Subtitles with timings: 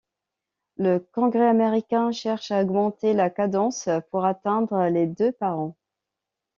[0.77, 5.77] Le Congrès américain cherche à augmenter la cadence pour atteindre les deux par an.